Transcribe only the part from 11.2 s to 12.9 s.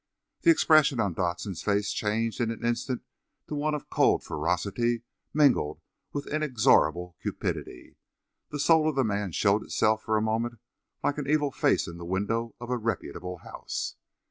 evil face in the window of a